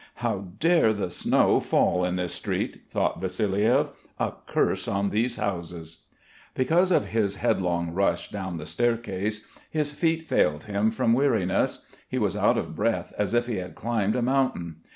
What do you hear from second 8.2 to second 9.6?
down the staircase